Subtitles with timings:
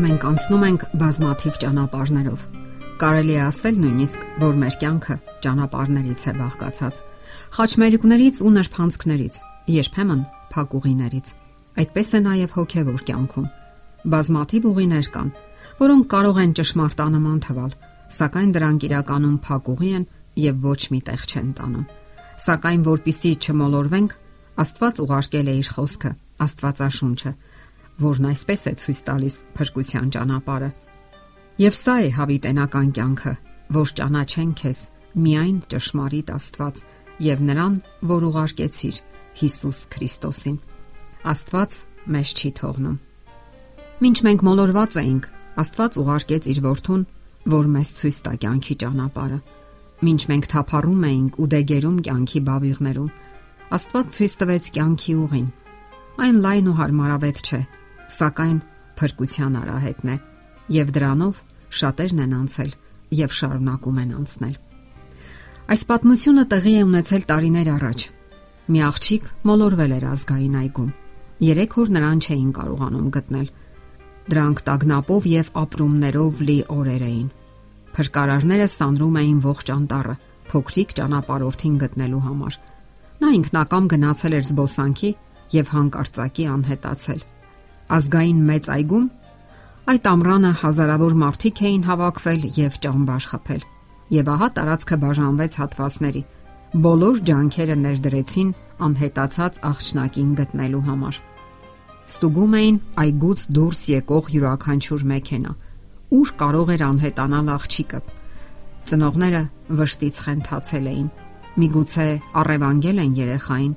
[0.00, 2.42] մենք անցնում ենք բազմաթիվ ճանապարհներով։
[3.00, 7.00] Կարելի է ասել նույնիսկ, որ մեր կյանքը ճանապարհներից է բաղկացած։
[7.56, 9.38] Խաչմերուկներից ու նրբանցքներից,
[9.76, 10.22] երբեմն
[10.54, 11.32] փակուղիներից։
[11.80, 13.46] Այդպես է նաև հոգևոր կյանքում։
[14.14, 15.28] Բազմաթիվ ուղիներ կան,
[15.80, 17.72] որոնք կարող են ճշմարտանման թվալ,
[18.20, 20.04] սակայն դրանք իրականում փակուղի են
[20.40, 21.86] եւ ոչ մի տեղ չեն տանում։
[22.40, 24.10] Սակայն որpիսի չմոլորվենք,
[24.60, 27.30] Աստված ուղարկել է իր խոսքը, Աստվածաշունչը,
[28.00, 30.70] որն այսպես է ցույց տալիս փրկության ճանապարհը։
[31.60, 33.34] Եվ սա է հավիտենական կյանքը,
[33.76, 34.80] որ ճանաչեն քեզ
[35.20, 36.82] միայն ճշմարիտ Աստված
[37.20, 37.76] եւ նրան,
[38.10, 39.00] որ ուղարկեցիր
[39.40, 40.58] Հիսուս Քրիստոսին։
[41.30, 41.76] Աստված
[42.14, 42.98] մեզ չի թողնում։
[44.00, 45.26] Մինչ մենք մոլորված էինք,
[45.60, 47.02] Աստված ուղարկեց իր որդուն,
[47.52, 49.40] որ մեզ ցույց տա կյանքի ճանապարհը։
[50.00, 53.10] Մինչ մենք թափառում էինք ու դեգերում կյանքի բավիղներում,
[53.76, 55.48] Աստված ցույց տվեց կյանքի ուղին։
[56.20, 57.60] Այն լայն ու հարմարավետ չէ,
[58.16, 58.58] սակայն
[59.00, 60.16] փրկության արահետն է
[60.76, 61.40] եւ դրանով
[61.80, 62.72] շատերն են անցել
[63.20, 64.56] եւ շարունակում են անցնել։
[65.70, 68.06] Այս պատմությունը տեղի է ունեցել տարիներ առաջ։
[68.70, 70.90] Մի աղջիկ մոլորվել էր ազգային այգում։
[71.40, 73.48] Երեք օր նրան չէին կարողանում գտնել։
[74.30, 77.28] Դրանք տագնապով եւ ապրումներով լի օրեր էին։
[77.90, 80.14] Փրկարարները սանրում էին ողջ անտառը
[80.50, 82.58] փոքրիկ ճանապարհորդին գտնելու համար։
[83.20, 85.10] Նա ինքնակամ գնացել էր զբոսանքի
[85.54, 87.20] եւ հանկարծակի անհետացել
[87.96, 89.06] ազգային մեծ այգում
[89.90, 93.62] այդ ամռանը հազարավոր մարդիկ էին հավաքվել եւ ճամբար խփել։
[94.14, 96.22] Եվ ահա տարածքը բաժանվեց հատվածների։
[96.84, 98.50] Բոլոր ջանքերը ներդրեցին
[98.86, 101.20] անհետացած աղջնակին գտնելու համար։
[102.10, 105.52] Ստուգում էին այգուց դուրս եկող յուրաքանչյուր մեքենա։
[106.10, 108.00] Ուր կարող էր անհետանալ աղջիկը։
[108.90, 109.42] Ծնողները
[109.80, 111.08] վշտից խենթացել էին։
[111.60, 112.06] Միգուցե
[112.40, 113.74] առևանգել են երեխային։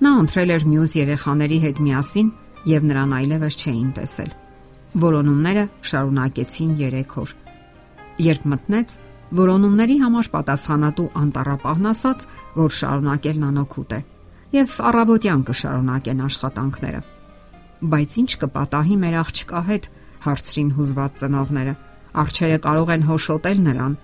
[0.00, 2.28] Նա ընտրել էր մյուս երեխաների հետ միասին
[2.68, 4.32] եւ նրան այլևս չէին տեսել։
[5.04, 7.34] Որոնումները շարունակեցին 3 օր։
[8.20, 8.94] Երբ մտնեց,
[9.40, 12.24] որոնումների համար պատասխանատու անտառապահն ասաց,
[12.58, 14.00] որ շարունակելն անօգուտ է
[14.50, 17.00] եւ առավոտյան կշարունակեն աշխատանքները։
[17.90, 19.84] Բայց ինչ կպատահի մեր աղջկա հետ,
[20.26, 21.74] հարցրին հուզված ծնողները։
[22.20, 23.94] Արջերը կարող են հոշոտել նրան։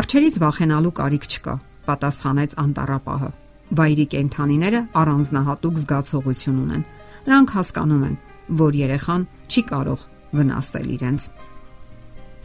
[0.00, 1.54] Արջերից վախենալու կարիք չկա,
[1.86, 3.30] պատասխանեց անտառապահը։
[3.76, 6.84] Վայրի կենթանիները առանձնահատուկ զգացողություն ունեն
[7.26, 8.16] Նրանք հասկանում են,
[8.60, 10.06] որ երեխան չի կարող
[10.36, 11.26] վնասել իրենց։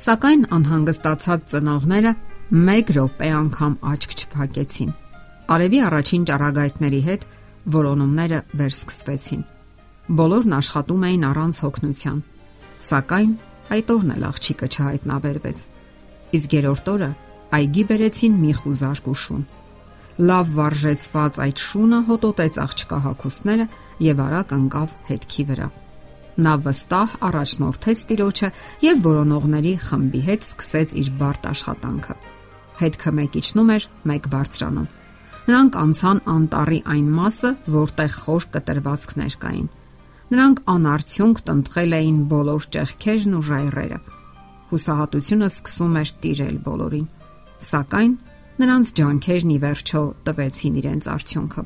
[0.01, 2.11] Սակայն անհանգստացած ծնողները
[2.51, 4.91] մեկ րոպե անգամ աչք չփակեցին։
[5.51, 7.25] Արևի առաջին ճառագայթների հետ
[7.75, 9.41] որոնումները վերսկսվեցին։
[10.21, 12.21] Բոլորն աշխատում էին առանց հոգնության։
[12.81, 13.31] Սակայն
[13.71, 15.59] այդ օրն էլ աղջիկը չհայտնաբերվեց։
[16.41, 17.09] Իսկ երրորդ օրը
[17.61, 19.43] այգի բերեցին մի խուզար կուշուն։
[20.19, 23.65] Լավ վարժեցված այդ շունը հոտոտեց աղջկա հագուստները
[24.05, 25.67] եւ արագ ընկավ հետքի վրա։
[26.41, 28.49] Նա վստահ առաջնորդեց տիրոջը
[28.85, 32.15] եւ որոնողների խմբի հետ սկսեց իր բարդ աշխատանքը։
[32.81, 34.87] Հետքը մեկ իջնում էր, մեկ բարձրանում։
[35.41, 39.69] Նրանք անցան անտառի այն մասը, որտեղ խոր կտրվածքներ կային։
[40.31, 43.99] Նրանք անարդյունք տնտղել էին բոլոր ճեղքերն ու ժայռերը։
[44.71, 47.07] Հուսահատությունը սկսում էր տիրել բոլորին։
[47.71, 48.13] Սակայն
[48.61, 51.63] նրանց ջանքերն ի վերջո տվեցին իրենց արդյունքը։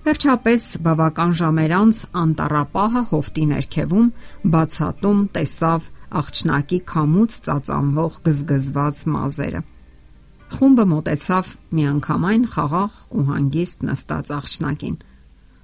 [0.00, 4.06] Վերջապես բավական ժամեր անց անտառապահը հովտի ներքևում
[4.54, 5.88] բացատում տեսավ
[6.20, 9.60] աղջնակի քամուց ծածանվող գզգզված մազերը։
[10.50, 14.96] Խումբը մտեցավ միանգամայն խաղաղ ու հանգիստ նստած աղջնակին։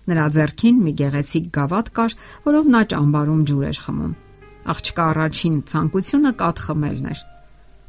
[0.07, 2.13] Նրա ձեռքին մի գեղեցիկ գավաթ կար,
[2.47, 4.13] որով նա ճամբարում ջուր էր խմում։
[4.77, 7.21] Աղջկա առաջին ցանկությունը կաթ խմելն էր։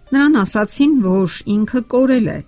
[0.07, 2.39] Նրան ասացին, որ ինքը կորել է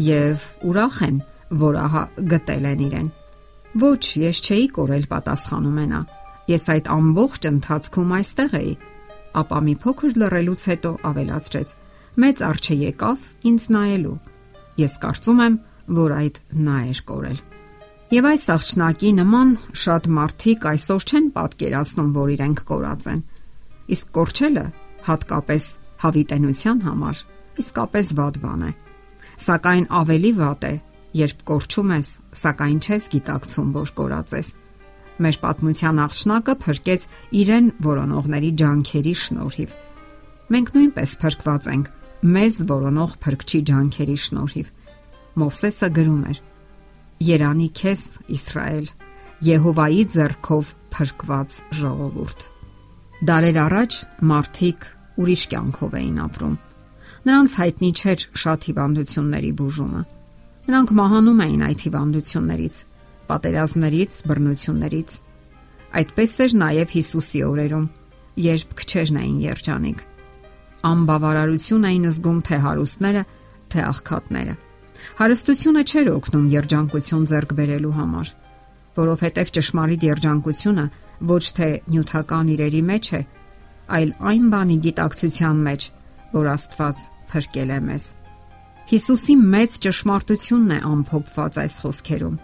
[0.00, 1.20] եւ ուրախ են,
[1.60, 3.08] որ ահա գտել են իրեն։
[3.84, 6.00] Ոչ, ես չէի կորել, պատասխանում է նա։
[6.50, 8.74] Ես այդ ամբողջ ընթացքում այստեղ էի։
[9.40, 11.68] Ապա մի փոքր լռելուց հետո ավելացրեց.
[12.24, 14.16] Մեծ արջը եկավ ինձ նայելու։
[14.84, 15.56] Ես կարծում եմ,
[15.98, 17.38] որ այդ նա էր կորել։
[18.14, 19.52] Եվ այս աղջնակի նման
[19.84, 23.20] շատ մարդիկ այսօր չեն պատկերացնում, որ իրենք կորած են։
[23.94, 24.66] Իսկ կորչելը
[25.08, 25.64] հատկապես
[26.04, 27.24] հավիտենության համար
[27.64, 28.72] իսկապես վատ բան է։
[29.44, 30.74] Սակայն ավելի վատ է,
[31.18, 32.10] երբ կորչում ես,
[32.44, 34.50] սակայն չես գիտակցում, որ կորած ես։
[35.24, 37.06] Մեր պատմության աղջնակը փրկեց
[37.40, 39.74] իրեն որոնողների ջանքերի շնորհիվ։
[40.54, 41.92] Մենք նույնպես փրկված ենք
[42.34, 44.68] մեզ որոնող փրկչի ջանքերի շնորհիվ։
[45.44, 46.38] Մովսեսը գրում էր.
[47.24, 48.02] Երանի քեզ
[48.34, 48.86] Իսրայել,
[49.44, 52.44] Եհովայի ձեռքով փրկված ժողովուրդ։
[53.28, 53.96] Դարեր առաջ
[54.30, 54.86] մարդիկ
[55.20, 56.54] ուրիշ կյանքով էին ապրում։
[57.24, 60.02] Նրանց հայտնի չէր շատ հիվանդությունների բուժումը
[60.64, 62.76] Նրանք մահանում էին այդ հիվանդություններից,
[63.28, 65.16] պատերազմներից, բռնություններից։
[66.00, 67.88] Այդպես էր նաև Հիսուսի օրերում,
[68.44, 69.98] երբ քչերն էին երջանիկ։
[70.88, 73.22] Անբավարարություն էին զգում թե հարուստները,
[73.74, 74.54] թե աղքատները։
[75.20, 78.28] Հարստությունը չէր օգնում երջանկություն ձեռք բերելու համար,
[79.04, 80.86] որովհետև ճշմարիտ երջանկությունը
[81.28, 83.20] ոչ թե նյութական իրերի մեջ է,
[84.00, 85.90] այլ այն բանի գիտակցության մեջ,
[86.34, 87.04] որ Աստված
[87.34, 88.06] փրկել է մեզ։
[88.84, 92.36] Հիսուսի մեծ ճշմարտությունն է ամփոփված այս խոսքերում,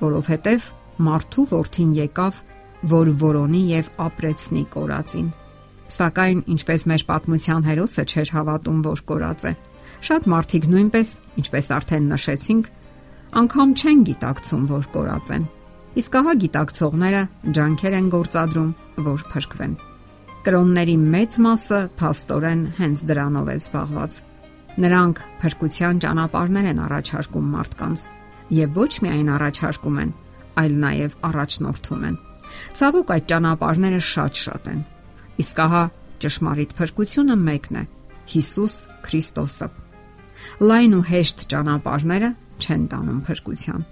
[0.00, 0.68] որովհետև
[1.08, 2.42] մարդու որդին եկավ,
[2.94, 5.28] որ որոնի եւ ապրեցնի կորածին։
[5.94, 9.52] Սակայն ինչպես մեր պատմության հերոսը չէր հավատում, որ կորած է,
[10.08, 11.08] շատ մարդիկ նույնպես,
[11.44, 12.70] ինչպես արդեն նշեցինք,
[13.44, 15.48] անգամ չեն գիտակցում, որ կորած են։
[16.00, 18.70] Իսկ ահա գիտակցողները ջանքեր են գործադրում,
[19.08, 19.74] որ փրկվեն։
[20.44, 24.16] Կրոնների մեծ մասը փաստորեն հենց դրանով է զբաղված։
[24.84, 28.02] Նրանք փրկության ճանապարհներ են առաջարկում մարդկանց
[28.52, 30.10] եւ ոչ միայն առաջարկում են,
[30.60, 32.18] այլ նաեւ առաջնորդում են։
[32.76, 34.82] Ցավոք այդ ճանապարհները շատ-շատ են։
[35.44, 35.84] Իսկ ահա
[36.24, 37.84] ճշմարիտ փրկությունը մեկն է՝
[38.34, 38.76] Հիսուս
[39.08, 39.68] Քրիստոսը։
[40.60, 42.30] Լայն ու հեշտ ճանապարհները
[42.60, 43.88] չեն տանում փրկության։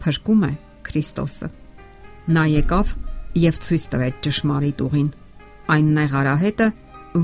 [0.00, 0.52] Փրկում է
[0.88, 1.50] Քրիստոսը։
[2.32, 2.96] Նա եկավ
[3.44, 5.12] եւ ցույց տվեց ճշմարիտ ուղին
[5.74, 6.68] այն նեղարահետը,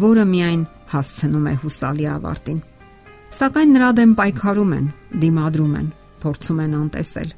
[0.00, 2.58] որը միայն հասցնում է հուսալի ավարտին։
[3.40, 4.86] Սակայն նրա դեմ պայքարում են,
[5.22, 5.88] դիմադրում են,
[6.24, 7.30] փորձում են անտեսել։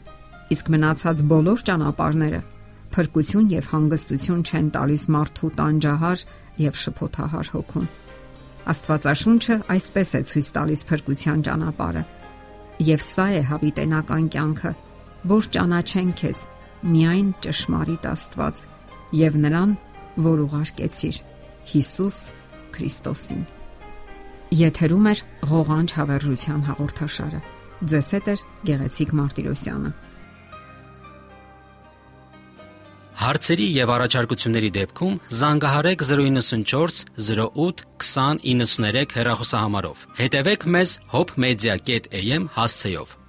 [0.52, 2.40] Իսկ մնացած բոլոր ճանապարհները
[2.92, 6.24] փրկություն եւ հանգստություն չեն տալիս մարդու տանջահար
[6.62, 7.86] եւ շփոթահար հոգուն։
[8.72, 12.02] Աստվածաշունչը այսպես է ցույց տալիս փրկության ճանապարհը։
[12.88, 14.72] Եվ սա է հավիտենական կյանքը,
[15.32, 16.42] որ ճանաչեն քեզ
[16.92, 18.62] միայն ճշմարիտ Աստված
[19.22, 19.74] եւ նրան,
[20.20, 21.18] որ ուղարկեցիր
[21.72, 22.18] Հիսուս
[22.76, 23.42] Քրիստոսին։
[24.52, 25.14] Եթերում է
[25.48, 27.42] ղողանջ հավերժության հաղորդաշարը։
[27.92, 28.34] Ձեզ հետ է
[28.68, 29.92] Գեղեցիկ Մարտիրոսյանը։
[33.22, 43.21] Հարցերի եւ առաջարկությունների դեպքում զանգահարեք 094 08 2093 հեռախոսահամարով։ Հետևեք մեզ hopmedia.am հասցեով։